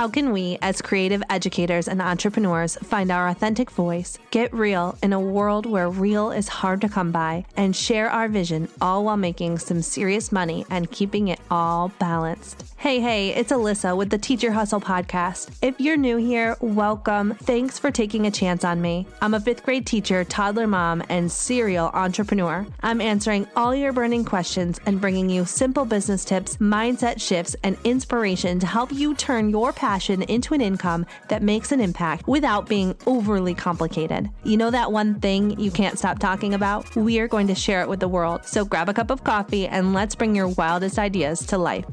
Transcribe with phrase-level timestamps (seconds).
[0.00, 5.12] How can we, as creative educators and entrepreneurs, find our authentic voice, get real in
[5.12, 9.18] a world where real is hard to come by, and share our vision all while
[9.18, 12.64] making some serious money and keeping it all balanced?
[12.78, 15.50] Hey, hey, it's Alissa with the Teacher Hustle podcast.
[15.60, 17.34] If you're new here, welcome.
[17.34, 19.06] Thanks for taking a chance on me.
[19.20, 22.66] I'm a fifth grade teacher, toddler mom, and serial entrepreneur.
[22.82, 27.76] I'm answering all your burning questions and bringing you simple business tips, mindset shifts, and
[27.84, 32.68] inspiration to help you turn your passion into an income that makes an impact without
[32.68, 34.30] being overly complicated.
[34.44, 36.94] You know that one thing you can't stop talking about?
[36.94, 38.44] We are going to share it with the world.
[38.46, 41.86] So grab a cup of coffee and let's bring your wildest ideas to life.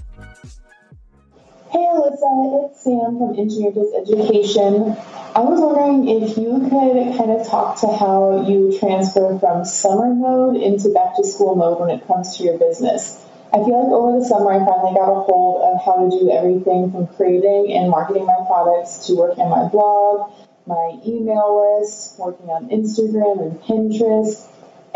[1.72, 4.96] Hey Alissa, it's Sam from Engineer Engineered Education.
[5.36, 10.14] I was wondering if you could kind of talk to how you transfer from summer
[10.14, 13.22] mode into back to school mode when it comes to your business.
[13.54, 16.30] I feel like over the summer I finally got a hold of how to do
[16.32, 20.32] everything from creating and marketing my products to working on my blog,
[20.66, 24.48] my email list, working on Instagram and Pinterest,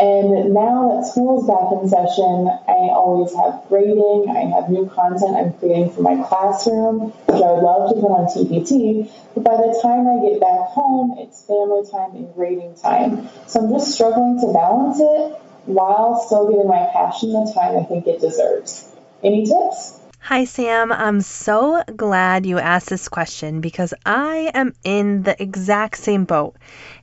[0.02, 4.34] and now that school is back in session, I always have grading.
[4.34, 8.10] I have new content I'm creating for my classroom, which I would love to put
[8.10, 9.08] on TPT.
[9.34, 13.28] But by the time I get back home, it's family time and grading time.
[13.46, 17.84] So I'm just struggling to balance it while still giving my passion the time I
[17.84, 18.88] think it deserves.
[19.22, 20.00] Any tips?
[20.24, 20.92] Hi, Sam.
[20.92, 26.54] I'm so glad you asked this question because I am in the exact same boat.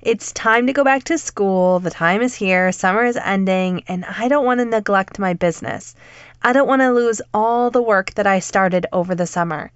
[0.01, 1.79] It's time to go back to school.
[1.79, 2.71] The time is here.
[2.71, 5.95] Summer is ending, and I don't want to neglect my business.
[6.41, 9.71] I don't want to lose all the work that I started over the summer.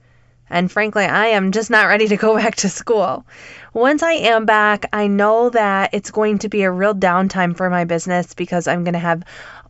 [0.54, 3.26] And frankly, I am just not ready to go back to school.
[3.74, 7.72] Once I am back, I know that it's going to be a real downtime for
[7.72, 9.24] my business because I'm going to have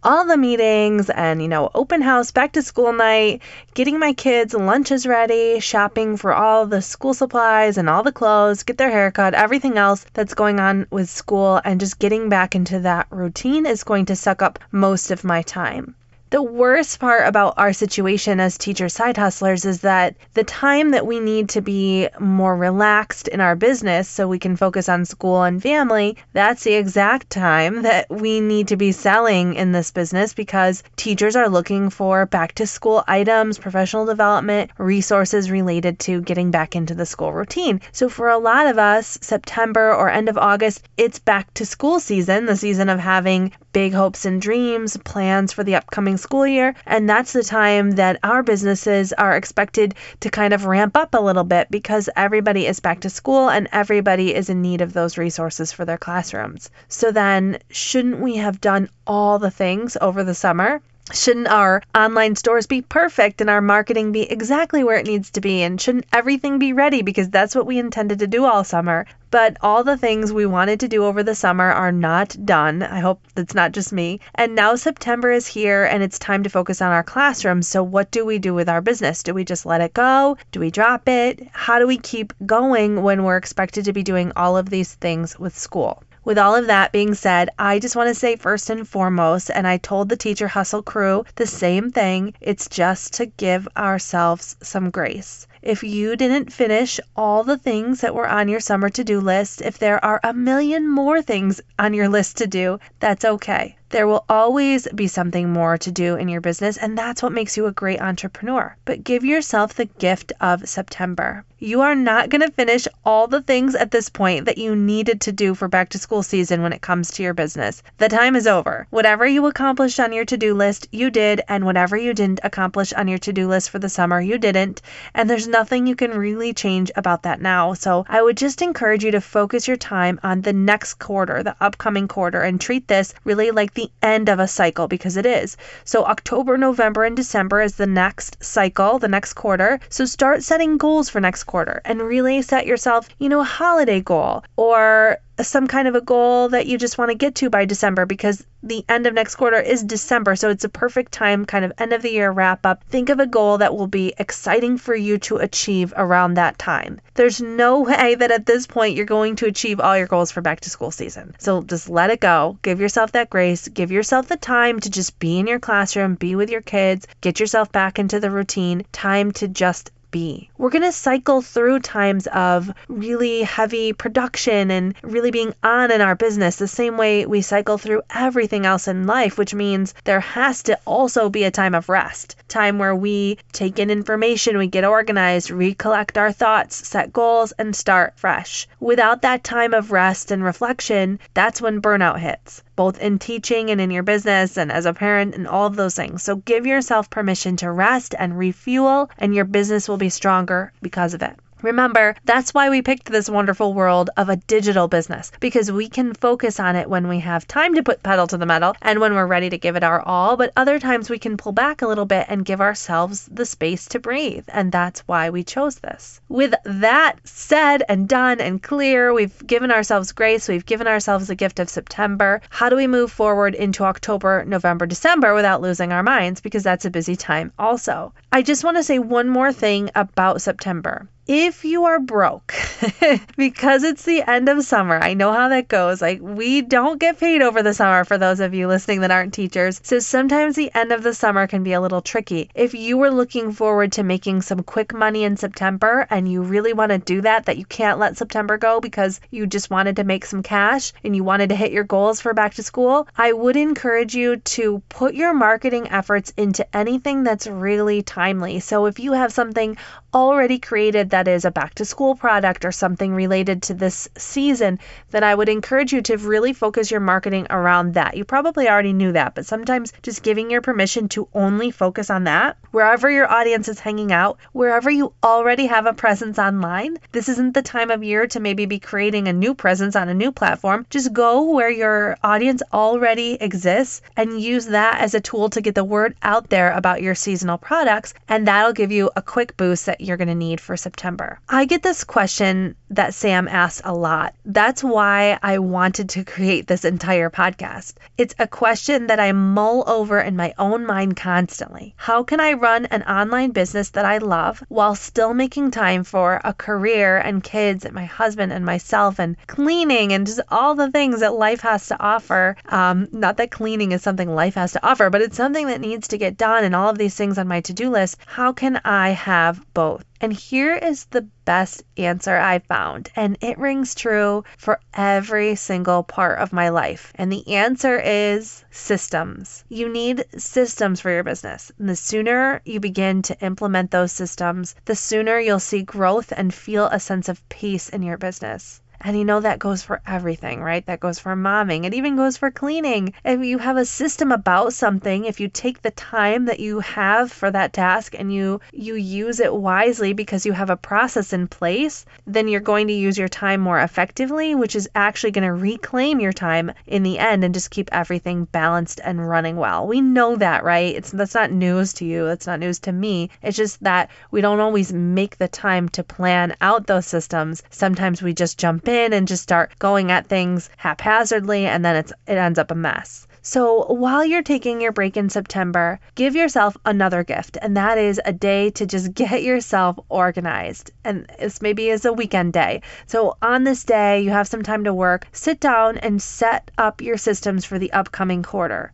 [0.04, 3.42] all the meetings and, you know, open house, back to school night,
[3.74, 8.64] getting my kids' lunches ready, shopping for all the school supplies and all the clothes,
[8.64, 12.80] get their haircut, everything else that's going on with school, and just getting back into
[12.80, 15.96] that routine is going to suck up most of my time.
[16.34, 21.06] The worst part about our situation as teacher side hustlers is that the time that
[21.06, 25.44] we need to be more relaxed in our business so we can focus on school
[25.44, 30.34] and family, that's the exact time that we need to be selling in this business
[30.34, 36.50] because teachers are looking for back to school items, professional development, resources related to getting
[36.50, 37.80] back into the school routine.
[37.92, 42.00] So for a lot of us, September or end of August, it's back to school
[42.00, 46.76] season, the season of having big hopes and dreams, plans for the upcoming school year.
[46.86, 51.22] And that's the time that our businesses are expected to kind of ramp up a
[51.22, 55.18] little bit because everybody is back to school and everybody is in need of those
[55.18, 56.70] resources for their classrooms.
[56.88, 60.82] So then, shouldn't we have done all the things over the summer?
[61.12, 65.42] Shouldn't our online stores be perfect and our marketing be exactly where it needs to
[65.42, 65.62] be?
[65.62, 67.02] And shouldn't everything be ready?
[67.02, 69.06] Because that's what we intended to do all summer.
[69.34, 72.84] But all the things we wanted to do over the summer are not done.
[72.84, 74.20] I hope that's not just me.
[74.36, 77.64] And now September is here and it's time to focus on our classroom.
[77.64, 79.24] So, what do we do with our business?
[79.24, 80.38] Do we just let it go?
[80.52, 81.48] Do we drop it?
[81.52, 85.40] How do we keep going when we're expected to be doing all of these things
[85.40, 86.04] with school?
[86.24, 89.68] With all of that being said, I just want to say first and foremost, and
[89.68, 94.92] I told the Teacher Hustle crew the same thing it's just to give ourselves some
[94.92, 95.48] grace.
[95.66, 99.62] If you didn't finish all the things that were on your summer to do list,
[99.62, 103.78] if there are a million more things on your list to do, that's okay.
[103.94, 107.56] There will always be something more to do in your business, and that's what makes
[107.58, 108.76] you a great entrepreneur.
[108.86, 111.46] But give yourself the gift of September.
[111.60, 115.22] You are not going to finish all the things at this point that you needed
[115.22, 117.82] to do for back to school season when it comes to your business.
[118.00, 118.86] The time is over.
[118.90, 122.92] Whatever you accomplished on your to do list, you did, and whatever you didn't accomplish
[122.92, 124.82] on your to do list for the summer, you didn't.
[125.14, 127.76] And there's nothing you can really change about that now.
[127.76, 131.56] So I would just encourage you to focus your time on the next quarter, the
[131.62, 135.26] upcoming quarter, and treat this really like the the end of a cycle because it
[135.26, 135.58] is.
[135.84, 139.80] So October, November, and December is the next cycle, the next quarter.
[139.90, 144.00] So start setting goals for next quarter and really set yourself, you know, a holiday
[144.00, 145.18] goal or
[145.48, 148.46] some kind of a goal that you just want to get to by December because
[148.64, 150.36] the end of next quarter is December.
[150.36, 152.84] So it's a perfect time, kind of end of the year wrap up.
[152.86, 157.02] Think of a goal that will be exciting for you to achieve around that time.
[157.16, 160.42] There's no way that at this point you're going to achieve all your goals for
[160.42, 161.36] back to school season.
[161.40, 162.58] So just let it go.
[162.62, 163.68] Give yourself that grace.
[163.68, 167.40] Give yourself the time to just be in your classroom, be with your kids, get
[167.40, 168.86] yourself back into the routine.
[168.92, 170.50] Time to just be.
[170.58, 176.00] We're going to cycle through times of really heavy production and really being on in
[176.00, 180.22] our business the same way we cycle through everything else in life, which means there
[180.22, 184.68] has to also be a time of rest, time where we take in information, we
[184.68, 188.68] get organized, recollect our thoughts, set goals, and start fresh.
[188.80, 193.80] Without that time of rest and reflection, that's when burnout hits both in teaching and
[193.80, 196.24] in your business and as a parent and all of those things.
[196.24, 201.14] So give yourself permission to rest and refuel, and your business will be stronger because
[201.14, 201.38] of it.
[201.64, 206.14] Remember, that's why we picked this wonderful world of a digital business because we can
[206.14, 209.14] focus on it when we have time to put pedal to the metal and when
[209.14, 210.36] we're ready to give it our all.
[210.36, 213.86] But other times we can pull back a little bit and give ourselves the space
[213.88, 214.44] to breathe.
[214.50, 216.20] And that's why we chose this.
[216.28, 220.50] With that said and done and clear, we've given ourselves grace.
[220.50, 222.42] We've given ourselves the gift of September.
[222.50, 226.42] How do we move forward into October, November, December without losing our minds?
[226.42, 228.14] Because that's a busy time also.
[228.34, 232.54] I just want to say one more thing about September if you are broke
[233.38, 236.02] because it's the end of summer, I know how that goes.
[236.02, 239.34] Like, we don't get paid over the summer for those of you listening that aren't
[239.34, 239.80] teachers.
[239.84, 242.50] So sometimes the end of the summer can be a little tricky.
[242.54, 246.74] If you were looking forward to making some quick money in September and you really
[246.74, 250.04] want to do that, that you can't let September go because you just wanted to
[250.04, 253.32] make some cash and you wanted to hit your goals for back to school, I
[253.32, 258.60] would encourage you to put your marketing efforts into anything that's really timely.
[258.60, 259.78] So if you have something
[260.14, 264.80] already created that is a back to school product or something related to this season,
[265.12, 268.18] then I would encourage you to really focus your marketing around that.
[268.18, 272.24] You probably already knew that, but sometimes just giving your permission to only focus on
[272.24, 277.30] that, wherever your audience is hanging out, wherever you already have a presence online, this
[277.30, 280.32] isn't the time of year to maybe be creating a new presence on a new
[280.32, 280.84] platform.
[280.90, 285.76] Just go where your audience already exists and use that as a tool to get
[285.76, 289.86] the word out there about your seasonal products, and that'll give you a quick boost
[289.86, 291.03] that you're going to need for September.
[291.04, 291.38] September?
[291.50, 294.36] I get this question that Sam asks a lot.
[294.46, 297.96] That's why I wanted to create this entire podcast.
[298.18, 301.94] It's a question that I mull over in my own mind constantly.
[301.98, 306.40] How can I run an online business that I love while still making time for
[306.42, 310.92] a career and kids and my husband and myself and cleaning and just all the
[310.92, 312.56] things that life has to offer?
[312.70, 316.08] Um, not that cleaning is something life has to offer, but it's something that needs
[316.10, 318.18] to get done and all of these things on my to do list.
[318.26, 320.06] How can I have both?
[320.24, 326.02] And here is the best answer I found, and it rings true for every single
[326.02, 327.12] part of my life.
[327.16, 329.66] And the answer is systems.
[329.68, 331.74] You need systems for your business.
[331.78, 336.54] And the sooner you begin to implement those systems, the sooner you'll see growth and
[336.54, 338.80] feel a sense of peace in your business.
[339.06, 340.86] And you know that goes for everything, right?
[340.86, 341.84] That goes for momming.
[341.84, 343.14] It even goes for cleaning.
[343.26, 347.30] If you have a system about something, if you take the time that you have
[347.30, 351.50] for that task and you you use it wisely because you have a process in
[351.50, 355.54] place, then you're going to use your time more effectively, which is actually going to
[355.54, 359.86] reclaim your time in the end and just keep everything balanced and running well.
[359.86, 360.96] We know that, right?
[360.96, 362.26] It's that's not news to you.
[362.26, 363.32] That's not news to me.
[363.42, 367.64] It's just that we don't always make the time to plan out those systems.
[367.70, 371.96] Sometimes we just jump in in and just start going at things haphazardly and then
[371.96, 373.28] it's it ends up a mess.
[373.46, 378.22] So while you're taking your break in September, give yourself another gift, and that is
[378.24, 380.92] a day to just get yourself organized.
[381.04, 382.84] And this maybe is a weekend day.
[383.06, 387.02] So on this day, you have some time to work, sit down and set up
[387.02, 388.94] your systems for the upcoming quarter.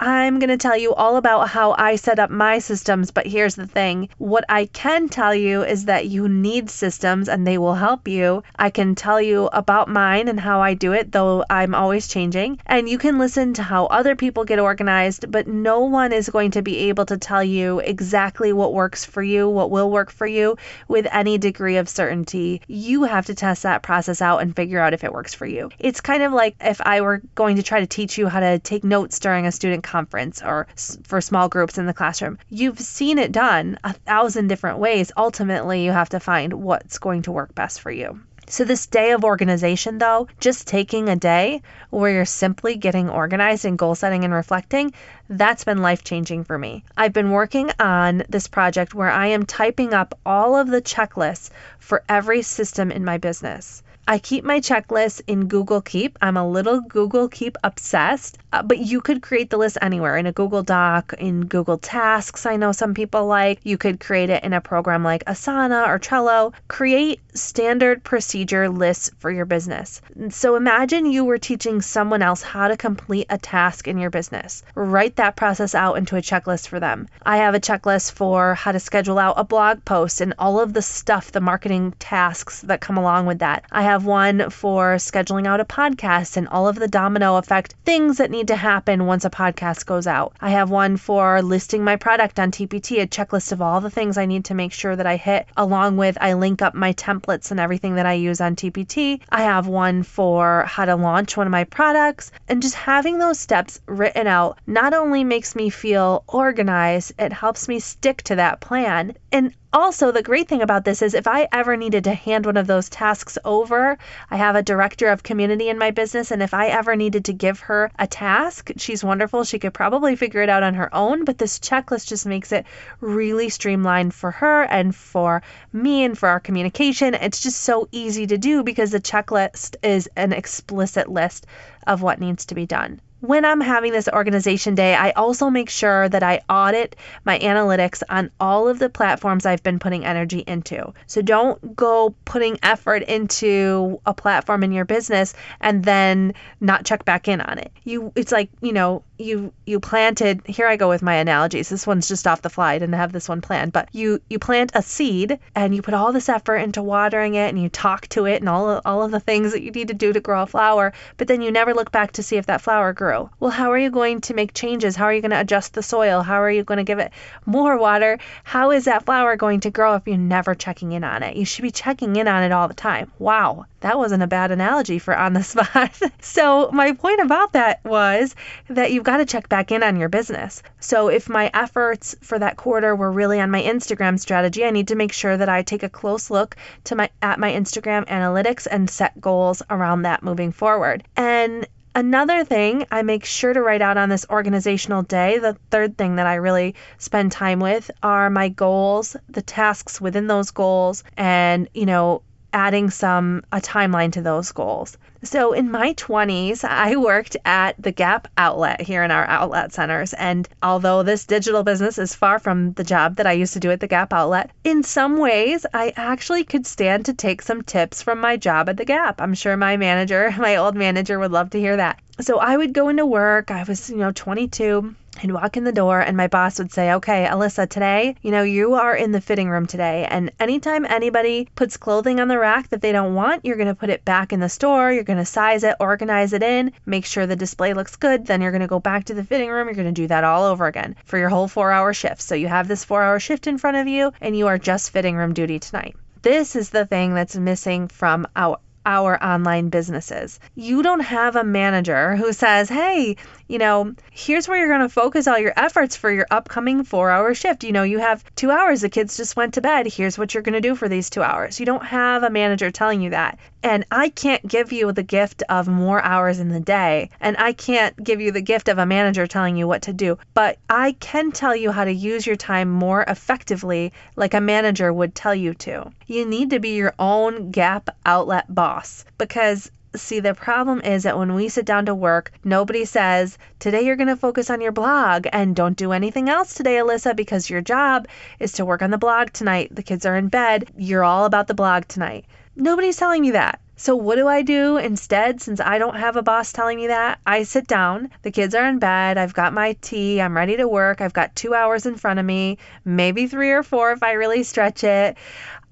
[0.00, 3.54] I'm going to tell you all about how I set up my systems, but here's
[3.54, 4.08] the thing.
[4.18, 8.42] What I can tell you is that you need systems and they will help you.
[8.56, 12.58] I can tell you about mine and how I do it, though I'm always changing.
[12.66, 16.50] And you can listen to how other people get organized, but no one is going
[16.52, 20.26] to be able to tell you exactly what works for you, what will work for
[20.26, 20.56] you
[20.88, 22.60] with any degree of certainty.
[22.66, 25.70] You have to test that process out and figure out if it works for you.
[25.78, 28.58] It's kind of like if I were going to try to teach you how to
[28.58, 30.66] take notes during a student conference or
[31.04, 32.38] for small groups in the classroom.
[32.48, 35.12] You've seen it done a thousand different ways.
[35.16, 38.18] Ultimately, you have to find what's going to work best for you.
[38.46, 43.64] So, this day of organization, though, just taking a day where you're simply getting organized
[43.64, 44.92] and goal setting and reflecting,
[45.30, 46.84] that's been life changing for me.
[46.94, 51.48] I've been working on this project where I am typing up all of the checklists
[51.78, 53.82] for every system in my business.
[54.06, 56.18] I keep my checklist in Google Keep.
[56.20, 60.26] I'm a little Google Keep obsessed, uh, but you could create the list anywhere in
[60.26, 62.44] a Google Doc, in Google Tasks.
[62.44, 63.60] I know some people like.
[63.62, 66.52] You could create it in a program like Asana or Trello.
[66.68, 70.02] Create standard procedure lists for your business.
[70.28, 74.62] So imagine you were teaching someone else how to complete a task in your business.
[74.74, 77.08] Write that process out into a checklist for them.
[77.24, 80.74] I have a checklist for how to schedule out a blog post and all of
[80.74, 83.64] the stuff, the marketing tasks that come along with that.
[83.72, 88.16] I have one for scheduling out a podcast and all of the domino effect things
[88.16, 90.32] that need to happen once a podcast goes out.
[90.40, 94.18] I have one for listing my product on TPT, a checklist of all the things
[94.18, 97.50] I need to make sure that I hit, along with I link up my templates
[97.50, 99.20] and everything that I use on TPT.
[99.28, 103.38] I have one for how to launch one of my products, and just having those
[103.38, 108.60] steps written out not only makes me feel organized, it helps me stick to that
[108.60, 109.14] plan.
[109.30, 112.56] And also, the great thing about this is if I ever needed to hand one
[112.56, 113.98] of those tasks over,
[114.30, 117.32] I have a director of community in my business, and if I ever needed to
[117.32, 119.42] give her a task, she's wonderful.
[119.42, 122.66] She could probably figure it out on her own, but this checklist just makes it
[123.00, 127.14] really streamlined for her and for me and for our communication.
[127.14, 131.46] It's just so easy to do because the checklist is an explicit list
[131.84, 135.70] of what needs to be done when I'm having this organization day, I also make
[135.70, 140.44] sure that I audit my analytics on all of the platforms I've been putting energy
[140.46, 140.92] into.
[141.06, 147.04] So don't go putting effort into a platform in your business and then not check
[147.06, 147.72] back in on it.
[147.84, 151.68] You it's like, you know, you you planted here I go with my analogies.
[151.68, 152.74] This one's just off the fly.
[152.74, 155.94] I didn't have this one planned, but you you plant a seed and you put
[155.94, 159.12] all this effort into watering it and you talk to it and all all of
[159.12, 161.74] the things that you need to do to grow a flower, but then you never
[161.74, 163.30] look back to see if that flower grew.
[163.38, 164.96] Well, how are you going to make changes?
[164.96, 166.22] How are you going to adjust the soil?
[166.22, 167.12] How are you going to give it
[167.46, 168.18] more water?
[168.42, 171.36] How is that flower going to grow if you're never checking in on it?
[171.36, 173.12] You should be checking in on it all the time.
[173.18, 176.00] Wow, that wasn't a bad analogy for on the spot.
[176.22, 178.34] so, my point about that was
[178.68, 180.62] that you've got to check back in on your business.
[180.80, 184.88] So, if my efforts for that quarter were really on my Instagram strategy, I need
[184.88, 188.66] to make sure that I take a close look to my at my Instagram analytics
[188.70, 191.04] and set goals around that moving forward.
[191.14, 195.96] And Another thing I make sure to write out on this organizational day, the third
[195.96, 201.04] thing that I really spend time with are my goals, the tasks within those goals,
[201.16, 202.22] and, you know,
[202.54, 204.96] adding some a timeline to those goals.
[205.24, 210.12] So in my 20s, I worked at the Gap outlet here in our outlet centers.
[210.12, 213.70] And although this digital business is far from the job that I used to do
[213.70, 218.02] at the Gap outlet, in some ways, I actually could stand to take some tips
[218.02, 219.20] from my job at the Gap.
[219.20, 222.00] I'm sure my manager, my old manager, would love to hear that.
[222.20, 223.50] So I would go into work.
[223.50, 226.92] I was, you know, 22 I'd walk in the door and my boss would say,
[226.92, 230.06] Okay, Alissa, today, you know, you are in the fitting room today.
[230.10, 233.76] And anytime anybody puts clothing on the rack that they don't want, you're going to
[233.76, 234.92] put it back in the store.
[234.92, 238.26] You're going to size it, organize it in, make sure the display looks good.
[238.26, 239.68] Then you're going to go back to the fitting room.
[239.68, 242.20] You're going to do that all over again for your whole four hour shift.
[242.20, 244.90] So you have this four hour shift in front of you and you are just
[244.90, 245.94] fitting room duty tonight.
[246.22, 250.38] This is the thing that's missing from our our online businesses.
[250.54, 253.16] You don't have a manager who says, hey,
[253.48, 257.10] you know, here's where you're going to focus all your efforts for your upcoming four
[257.10, 257.64] hour shift.
[257.64, 259.86] You know, you have two hours, the kids just went to bed.
[259.86, 261.60] Here's what you're going to do for these two hours.
[261.60, 263.38] You don't have a manager telling you that.
[263.62, 267.10] And I can't give you the gift of more hours in the day.
[267.20, 270.18] And I can't give you the gift of a manager telling you what to do.
[270.34, 274.92] But I can tell you how to use your time more effectively, like a manager
[274.92, 275.90] would tell you to.
[276.06, 281.16] You need to be your own gap outlet boss because See, the problem is that
[281.16, 284.72] when we sit down to work, nobody says, Today you're going to focus on your
[284.72, 288.08] blog and don't do anything else today, Alissa, because your job
[288.40, 289.72] is to work on the blog tonight.
[289.72, 290.68] The kids are in bed.
[290.76, 292.24] You're all about the blog tonight.
[292.56, 293.60] Nobody's telling me that.
[293.76, 297.18] So, what do I do instead since I don't have a boss telling me that?
[297.26, 300.68] I sit down, the kids are in bed, I've got my tea, I'm ready to
[300.68, 304.12] work, I've got two hours in front of me, maybe three or four if I
[304.12, 305.16] really stretch it.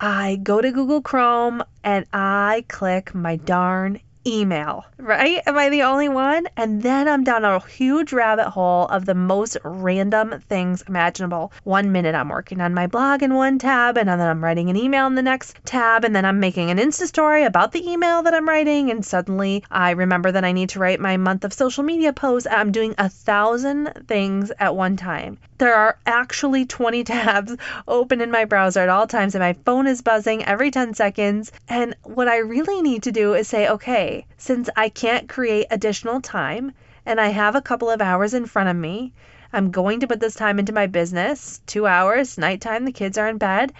[0.00, 5.40] I go to Google Chrome and I click my darn email, right?
[5.46, 6.46] Am I the only one?
[6.56, 11.52] And then I'm down a huge rabbit hole of the most random things imaginable.
[11.64, 14.76] One minute I'm working on my blog in one tab, and then I'm writing an
[14.76, 18.22] email in the next tab, and then I'm making an Insta story about the email
[18.22, 21.52] that I'm writing, and suddenly I remember that I need to write my month of
[21.52, 22.48] social media posts.
[22.50, 25.38] I'm doing a thousand things at one time.
[25.58, 29.86] There are actually 20 tabs open in my browser at all times, and my phone
[29.86, 31.52] is buzzing every 10 seconds.
[31.68, 36.20] And what I really need to do is say, okay, since I can't create additional
[36.20, 36.72] time
[37.06, 39.12] and I have a couple of hours in front of me,
[39.52, 43.28] I'm going to put this time into my business two hours, nighttime, the kids are
[43.28, 43.72] in bed.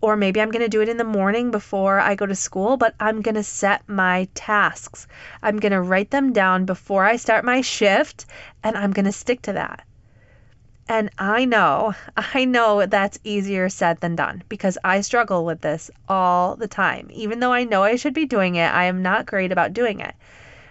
[0.00, 2.76] or maybe I'm going to do it in the morning before I go to school,
[2.76, 5.06] but I'm going to set my tasks.
[5.42, 8.26] I'm going to write them down before I start my shift,
[8.62, 9.85] and I'm going to stick to that.
[10.88, 15.90] And I know, I know that's easier said than done because I struggle with this
[16.08, 17.08] all the time.
[17.12, 20.00] Even though I know I should be doing it, I am not great about doing
[20.00, 20.14] it.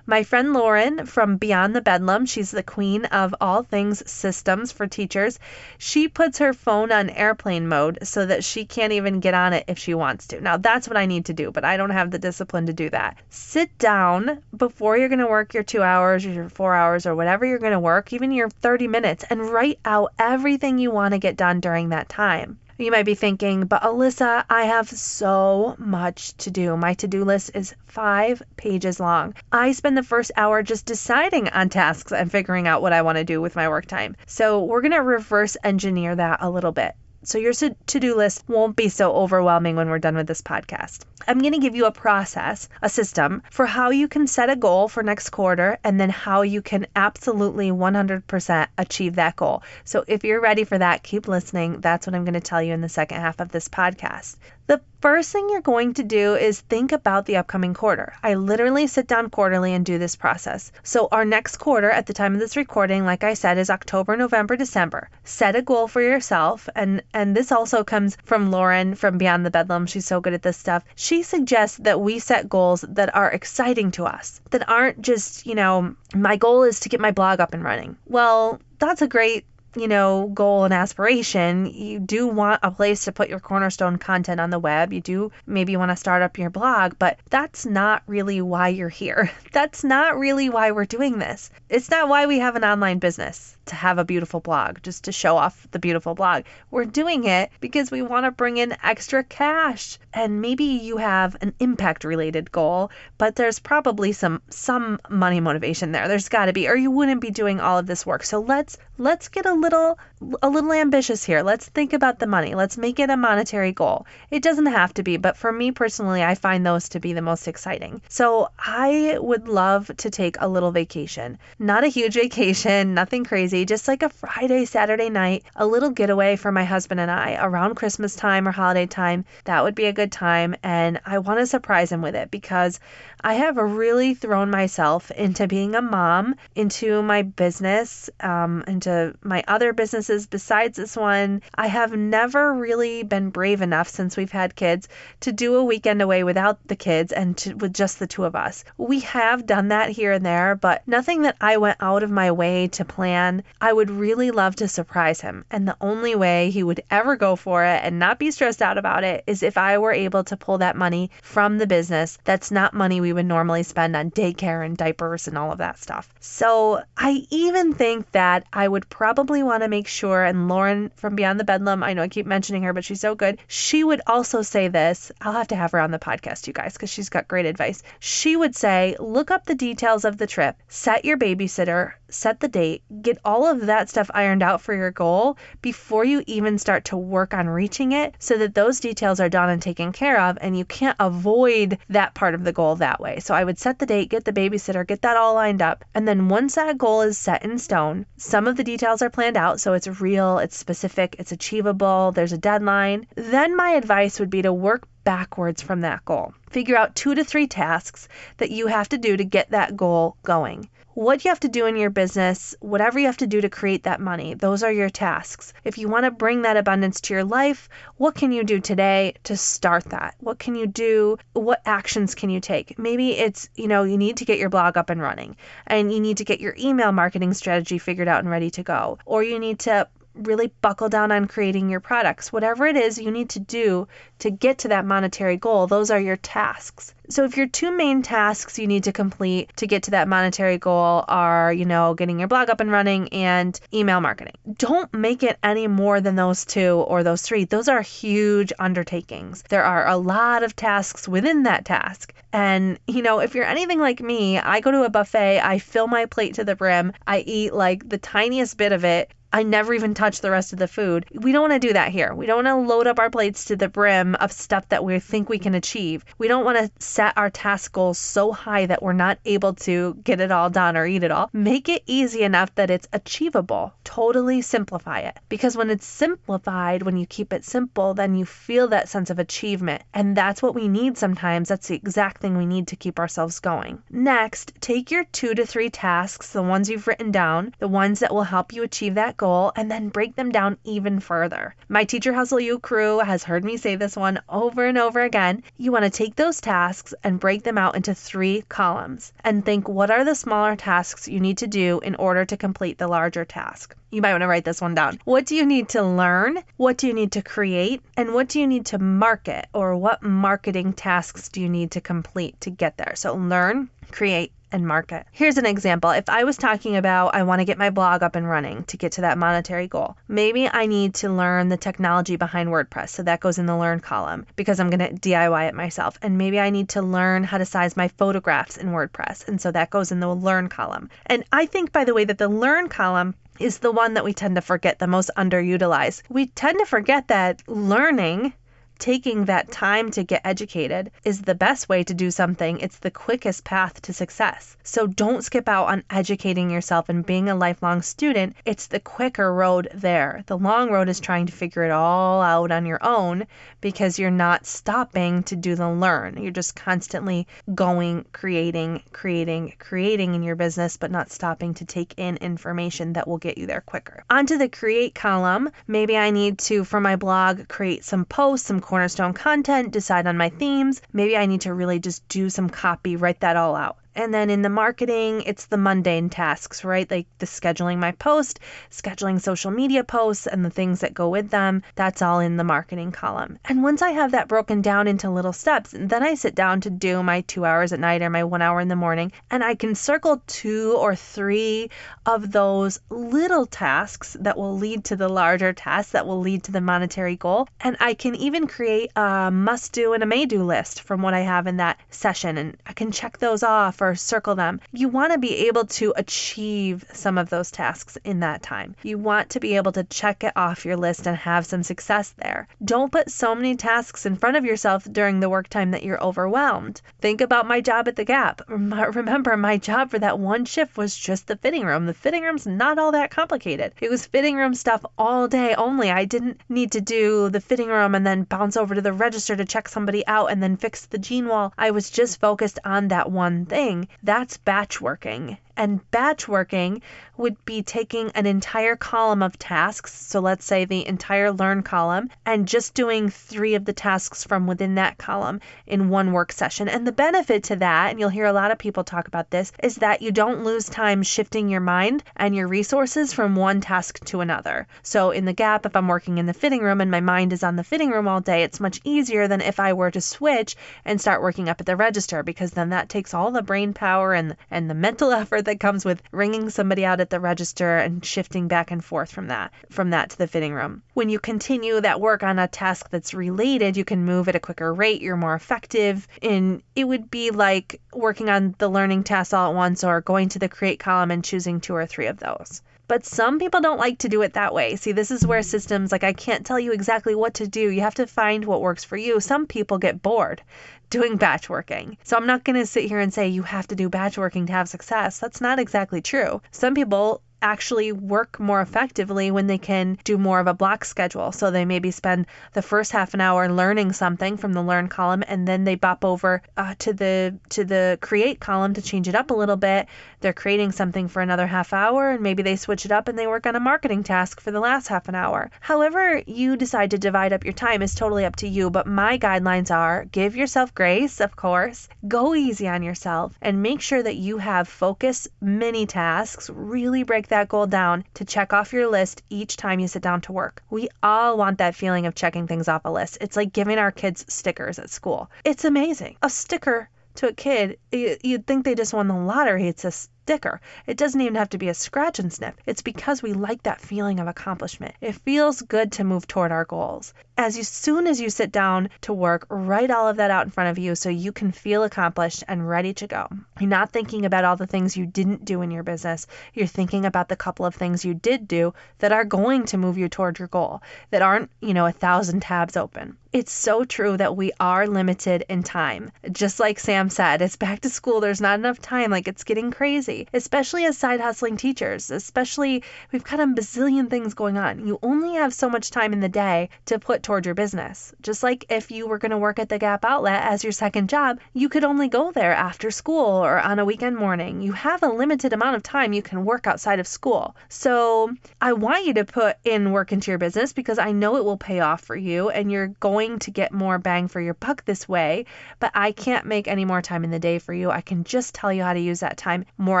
[0.06, 4.86] My friend Lauren from Beyond the Bedlam, she's the queen of all things systems for
[4.86, 5.38] teachers.
[5.78, 9.64] She puts her phone on airplane mode so that she can't even get on it
[9.66, 10.42] if she wants to.
[10.42, 12.90] Now, that's what I need to do, but I don't have the discipline to do
[12.90, 13.16] that.
[13.30, 17.16] Sit down before you're going to work your two hours or your four hours or
[17.16, 21.12] whatever you're going to work, even your 30 minutes, and write out everything you want
[21.12, 22.58] to get done during that time.
[22.76, 26.76] You might be thinking, but Alissa, I have so much to do.
[26.76, 29.34] My to do list is five pages long.
[29.52, 33.18] I spend the first hour just deciding on tasks and figuring out what I want
[33.18, 34.16] to do with my work time.
[34.26, 38.44] So we're going to reverse engineer that a little bit so your to do list
[38.48, 41.04] won't be so overwhelming when we're done with this podcast.
[41.26, 44.56] I'm going to give you a process, a system for how you can set a
[44.56, 49.62] goal for next quarter and then how you can absolutely 100% achieve that goal.
[49.84, 51.80] So if you're ready for that, keep listening.
[51.80, 54.36] That's what I'm going to tell you in the second half of this podcast.
[54.66, 58.14] The first thing you're going to do is think about the upcoming quarter.
[58.22, 60.72] I literally sit down quarterly and do this process.
[60.82, 64.16] So, our next quarter at the time of this recording, like I said, is October,
[64.16, 65.10] November, December.
[65.22, 66.66] Set a goal for yourself.
[66.74, 69.84] And, and this also comes from Lauren from Beyond the Bedlam.
[69.84, 70.82] She's so good at this stuff.
[70.94, 75.54] She suggests that we set goals that are exciting to us, that aren't just, you
[75.54, 77.98] know, my goal is to get my blog up and running.
[78.06, 79.44] Well, that's a great
[79.76, 84.40] you know, goal and aspiration, you do want a place to put your cornerstone content
[84.40, 84.92] on the web.
[84.92, 88.68] You do maybe you want to start up your blog, but that's not really why
[88.68, 89.30] you're here.
[89.52, 91.48] That's not really why we're doing this.
[91.68, 95.12] It's not why we have an online business to have a beautiful blog, just to
[95.12, 96.44] show off the beautiful blog.
[96.70, 99.98] We're doing it because we want to bring in extra cash.
[100.12, 105.92] And maybe you have an impact related goal, but there's probably some some money motivation
[105.92, 106.08] there.
[106.08, 108.22] There's got to be or you wouldn't be doing all of this work.
[108.24, 109.98] So let's let's get a little
[110.42, 111.42] a little ambitious here.
[111.42, 112.54] Let's think about the money.
[112.54, 114.06] Let's make it a monetary goal.
[114.30, 117.22] It doesn't have to be, but for me personally, I find those to be the
[117.22, 118.00] most exciting.
[118.08, 121.38] So I would love to take a little vacation.
[121.58, 126.36] Not a huge vacation, nothing crazy just like a Friday, Saturday night, a little getaway
[126.36, 129.24] for my husband and I around Christmas time or holiday time.
[129.44, 130.54] That would be a good time.
[130.62, 132.80] And I want to surprise him with it because
[133.20, 139.42] I have really thrown myself into being a mom, into my business, um, into my
[139.48, 141.42] other businesses besides this one.
[141.54, 144.88] I have never really been brave enough since we've had kids
[145.20, 148.36] to do a weekend away without the kids and to, with just the two of
[148.36, 148.64] us.
[148.76, 152.32] We have done that here and there, but nothing that I went out of my
[152.32, 155.44] way to plan I would really love to surprise him.
[155.50, 158.78] And the only way he would ever go for it and not be stressed out
[158.78, 162.18] about it is if I were able to pull that money from the business.
[162.24, 165.78] That's not money we would normally spend on daycare and diapers and all of that
[165.78, 166.12] stuff.
[166.20, 171.16] So I even think that I would probably want to make sure, and Lauren from
[171.16, 173.38] Beyond the Bedlam, I know I keep mentioning her, but she's so good.
[173.46, 175.10] She would also say this.
[175.20, 177.82] I'll have to have her on the podcast, you guys, because she's got great advice.
[178.00, 182.48] She would say, look up the details of the trip, set your babysitter, set the
[182.48, 186.84] date, get all of that stuff ironed out for your goal before you even start
[186.86, 190.38] to work on reaching it so that those details are done and taken care of
[190.40, 193.20] and you can't avoid that part of the goal that way.
[193.20, 195.84] So I would set the date, get the babysitter, get that all lined up.
[195.94, 199.36] And then once that goal is set in stone, some of the details are planned
[199.36, 203.06] out so it's real, it's specific, it's achievable, there's a deadline.
[203.16, 206.32] Then my advice would be to work backwards from that goal.
[206.50, 210.16] Figure out two to three tasks that you have to do to get that goal
[210.22, 213.48] going what you have to do in your business, whatever you have to do to
[213.48, 215.52] create that money, those are your tasks.
[215.64, 219.14] If you want to bring that abundance to your life, what can you do today
[219.24, 220.14] to start that?
[220.20, 221.18] What can you do?
[221.32, 222.78] What actions can you take?
[222.78, 226.00] Maybe it's, you know, you need to get your blog up and running and you
[226.00, 228.98] need to get your email marketing strategy figured out and ready to go.
[229.04, 232.32] Or you need to really buckle down on creating your products.
[232.32, 233.88] Whatever it is you need to do
[234.20, 236.94] to get to that monetary goal, those are your tasks.
[237.10, 240.58] So if your two main tasks you need to complete to get to that monetary
[240.58, 244.34] goal are, you know, getting your blog up and running and email marketing.
[244.56, 247.44] Don't make it any more than those two or those three.
[247.44, 249.42] Those are huge undertakings.
[249.48, 252.14] There are a lot of tasks within that task.
[252.32, 255.86] And, you know, if you're anything like me, I go to a buffet, I fill
[255.86, 259.74] my plate to the brim, I eat like the tiniest bit of it I never
[259.74, 261.06] even touch the rest of the food.
[261.12, 262.14] We don't want to do that here.
[262.14, 265.00] We don't want to load up our plates to the brim of stuff that we
[265.00, 266.04] think we can achieve.
[266.18, 269.94] We don't want to set our task goals so high that we're not able to
[270.04, 271.30] get it all done or eat it all.
[271.32, 273.74] Make it easy enough that it's achievable.
[273.82, 275.18] Totally simplify it.
[275.28, 279.18] Because when it's simplified, when you keep it simple, then you feel that sense of
[279.18, 279.82] achievement.
[279.92, 281.48] And that's what we need sometimes.
[281.48, 283.82] That's the exact thing we need to keep ourselves going.
[283.90, 288.14] Next, take your two to three tasks, the ones you've written down, the ones that
[288.14, 291.54] will help you achieve that goal, and then break them down even further.
[291.68, 295.42] My Teacher Hustle You crew has heard me say this one over and over again.
[295.56, 299.66] You want to take those tasks and break them out into three columns and think
[299.66, 303.24] what are the smaller tasks you need to do in order to complete the larger
[303.24, 303.74] task.
[303.94, 304.98] You might want to write this one down.
[305.04, 306.38] What do you need to learn?
[306.56, 307.80] What do you need to create?
[307.96, 309.46] And what do you need to market?
[309.54, 312.94] Or what marketing tasks do you need to complete to get there?
[312.96, 315.04] So learn, create, and market.
[315.10, 315.90] Here's an example.
[315.90, 318.76] If I was talking about I want to get my blog up and running to
[318.76, 322.90] get to that monetary goal, maybe I need to learn the technology behind WordPress.
[322.90, 325.98] So that goes in the learn column because I'm going to DIY it myself.
[326.02, 329.26] And maybe I need to learn how to size my photographs in WordPress.
[329.26, 330.88] And so that goes in the learn column.
[331.06, 334.14] And I think, by the way, that the learn column is the one that we
[334.14, 336.02] tend to forget, the most underutilized.
[336.08, 338.32] We tend to forget that learning
[338.78, 342.58] taking that time to get educated is the best way to do something.
[342.60, 344.56] It's the quickest path to success.
[344.62, 348.36] So don't skip out on educating yourself and being a lifelong student.
[348.44, 350.24] It's the quicker road there.
[350.26, 353.26] The long road is trying to figure it all out on your own
[353.60, 356.16] because you're not stopping to do the learn.
[356.20, 361.94] You're just constantly going, creating, creating, creating in your business, but not stopping to take
[361.96, 364.04] in information that will get you there quicker.
[364.10, 365.50] Onto the create column.
[365.66, 370.16] Maybe I need to, for my blog, create some posts, some cornerstone content, decide on
[370.16, 370.80] my themes.
[370.92, 373.76] Maybe I need to really just do some copy, write that all out.
[373.96, 376.90] And then in the marketing, it's the mundane tasks, right?
[376.90, 381.30] Like the scheduling my post, scheduling social media posts, and the things that go with
[381.30, 381.62] them.
[381.76, 383.38] That's all in the marketing column.
[383.44, 386.70] And once I have that broken down into little steps, then I sit down to
[386.70, 389.54] do my two hours at night or my one hour in the morning, and I
[389.54, 391.70] can circle two or three
[392.06, 396.52] of those little tasks that will lead to the larger tasks that will lead to
[396.52, 397.48] the monetary goal.
[397.60, 401.14] And I can even create a must do and a may do list from what
[401.14, 404.60] I have in that session, and I can check those off circle them.
[404.72, 408.76] You want to be able to achieve some of those tasks in that time.
[408.82, 412.14] You want to be able to check it off your list and have some success
[412.16, 412.46] there.
[412.64, 416.02] Don't put so many tasks in front of yourself during the work time that you're
[416.02, 416.80] overwhelmed.
[417.00, 418.42] Think about my job at the Gap.
[418.48, 421.86] Remember, my job for that one shift was just the fitting room.
[421.86, 423.72] The fitting room's not all that complicated.
[423.80, 425.90] It was fitting room stuff all day only.
[425.90, 429.34] I didn't need to do the fitting room and then bounce over to the register
[429.34, 431.52] to check somebody out and then fix the jean wall.
[431.58, 435.36] I was just focused on that one thing working, that's batch working.
[435.56, 436.82] And batch working
[437.16, 442.10] would be taking an entire column of tasks, so let's say the entire learn column,
[442.26, 446.68] and just doing three of the tasks from within that column in one work session.
[446.68, 449.52] And the benefit to that, and you'll hear a lot of people talk about this,
[449.62, 454.04] is that you don't lose time shifting your mind and your resources from one task
[454.06, 454.66] to another.
[454.82, 457.44] So in the gap, if I'm working in the fitting room and my mind is
[457.44, 460.56] on the fitting room all day, it's much easier than if I were to switch
[460.84, 464.12] and start working up at the register because then that takes all the brain power
[464.12, 468.04] and and the mental effort that comes with ringing somebody out at the register and
[468.04, 470.82] shifting back and forth from that from that to the fitting room.
[470.94, 474.40] When you continue that work on a task that's related, you can move at a
[474.40, 476.06] quicker rate, you're more effective.
[476.22, 480.28] And it would be like working on the learning tasks all at once or going
[480.30, 482.62] to the create column and choosing two or three of those.
[482.86, 484.76] But some people don't like to do it that way.
[484.76, 487.70] See, this is where systems like I can't tell you exactly what to do.
[487.70, 489.20] You have to find what works for you.
[489.20, 490.42] Some people get bored
[490.90, 491.96] doing batch working.
[492.04, 494.46] So I'm not going to sit here and say you have to do batch working
[494.46, 495.18] to have success.
[495.18, 496.40] That's not exactly true.
[496.50, 501.30] Some people actually work more effectively when they can do more of a block schedule.
[501.30, 505.22] So they maybe spend the first half an hour learning something from the learn column
[505.28, 509.14] and then they bop over uh, to the to the create column to change it
[509.14, 509.88] up a little bit.
[510.20, 513.26] They're creating something for another half hour and maybe they switch it up and they
[513.26, 515.50] work on a marketing task for the last half an hour.
[515.60, 519.18] However, you decide to divide up your time is totally up to you, but my
[519.18, 521.90] guidelines are give yourself grace, of course.
[522.08, 527.28] Go easy on yourself and make sure that you have focus mini tasks, really break
[527.34, 530.62] that goal down to check off your list each time you sit down to work.
[530.70, 533.18] We all want that feeling of checking things off a list.
[533.20, 535.28] It's like giving our kids stickers at school.
[535.44, 536.16] It's amazing.
[536.22, 539.66] A sticker to a kid, you'd think they just won the lottery.
[539.66, 539.92] It's a
[540.24, 540.58] sticker.
[540.86, 542.54] It doesn't even have to be a scratch and sniff.
[542.64, 544.94] It's because we like that feeling of accomplishment.
[545.02, 547.12] It feels good to move toward our goals.
[547.36, 550.50] As you, soon as you sit down to work, write all of that out in
[550.50, 553.28] front of you so you can feel accomplished and ready to go.
[553.60, 556.26] You're not thinking about all the things you didn't do in your business.
[556.54, 559.98] You're thinking about the couple of things you did do that are going to move
[559.98, 563.18] you toward your goal, that aren't, you know, a thousand tabs open.
[563.34, 566.12] It's so true that we are limited in time.
[566.30, 568.20] Just like Sam said, it's back to school.
[568.20, 569.10] There's not enough time.
[569.10, 574.34] Like it's getting crazy, especially as side hustling teachers, especially we've got a bazillion things
[574.34, 574.86] going on.
[574.86, 578.14] You only have so much time in the day to put toward your business.
[578.20, 581.08] Just like if you were going to work at the Gap outlet as your second
[581.08, 584.62] job, you could only go there after school or on a weekend morning.
[584.62, 587.56] You have a limited amount of time you can work outside of school.
[587.68, 591.44] So I want you to put in work into your business because I know it
[591.44, 594.84] will pay off for you and you're going to get more bang for your buck
[594.84, 595.46] this way,
[595.80, 597.90] but I can't make any more time in the day for you.
[597.90, 600.00] I can just tell you how to use that time more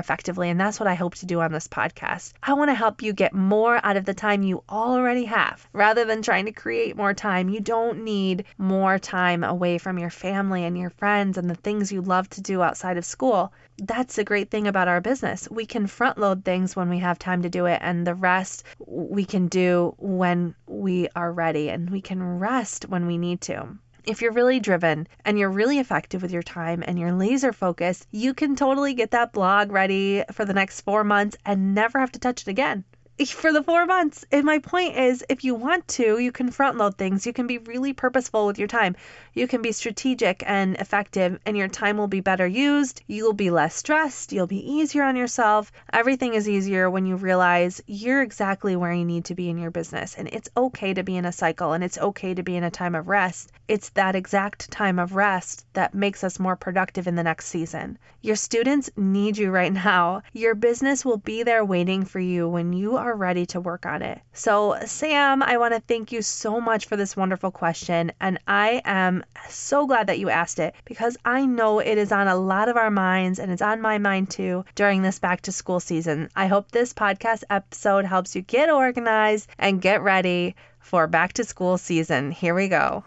[0.00, 0.50] effectively.
[0.50, 2.32] And that's what I hope to do on this podcast.
[2.42, 6.04] I want to help you get more out of the time you already have rather
[6.04, 7.48] than trying to create more time.
[7.48, 11.92] You don't need more time away from your family and your friends and the things
[11.92, 13.52] you love to do outside of school.
[13.78, 15.48] That's the great thing about our business.
[15.50, 18.64] We can front load things when we have time to do it, and the rest
[18.86, 23.78] we can do when we are ready, and we can rest when we need to.
[24.10, 28.08] If you're really driven and you're really effective with your time and you're laser focused,
[28.10, 32.10] you can totally get that blog ready for the next four months and never have
[32.10, 32.82] to touch it again
[33.28, 34.24] for the four months.
[34.32, 37.26] And my point is, if you want to, you can front load things.
[37.26, 38.96] You can be really purposeful with your time.
[39.34, 43.02] You can be strategic and effective, and your time will be better used.
[43.06, 44.32] You'll be less stressed.
[44.32, 45.70] You'll be easier on yourself.
[45.92, 49.70] Everything is easier when you realize you're exactly where you need to be in your
[49.70, 50.14] business.
[50.16, 52.70] And it's okay to be in a cycle and it's okay to be in a
[52.70, 53.52] time of rest.
[53.68, 57.98] It's that exact time of rest that makes us more productive in the next season.
[58.22, 60.22] Your students need you right now.
[60.32, 64.02] Your business will be there waiting for you when you are ready to work on
[64.02, 64.20] it.
[64.32, 68.12] So, Sam, I want to thank you so much for this wonderful question.
[68.20, 72.28] And I am so glad that you asked it because I know it is on
[72.28, 75.52] a lot of our minds and it's on my mind too during this back to
[75.52, 76.28] school season.
[76.34, 81.44] I hope this podcast episode helps you get organized and get ready for back to
[81.44, 82.30] school season.
[82.30, 83.04] Here we go.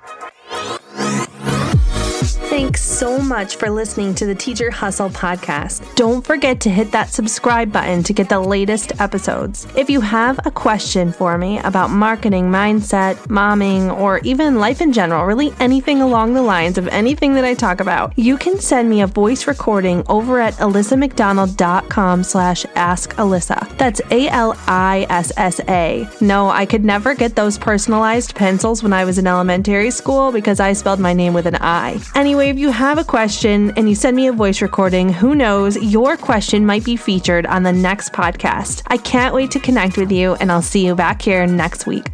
[2.63, 5.83] Thanks so much for listening to the Teacher Hustle podcast.
[5.95, 9.67] Don't forget to hit that subscribe button to get the latest episodes.
[9.75, 14.93] If you have a question for me about marketing, mindset, momming, or even life in
[14.93, 18.89] general, really anything along the lines of anything that I talk about, you can send
[18.89, 23.77] me a voice recording over at alissamcdonald.com slash ask Alissa.
[23.77, 26.07] That's A-L-I-S-S-A.
[26.21, 30.61] No, I could never get those personalized pencils when I was in elementary school because
[30.61, 31.99] I spelled my name with an I.
[32.15, 35.75] Anyway, if you have a question and you send me a voice recording, who knows,
[35.77, 38.83] your question might be featured on the next podcast.
[38.85, 42.05] I can't wait to connect with you, and I'll see you back here next week.